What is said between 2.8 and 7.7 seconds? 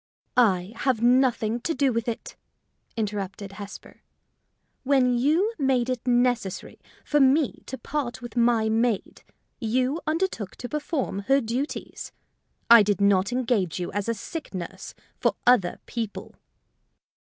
interrupted Hesper. "When you made it necessary for me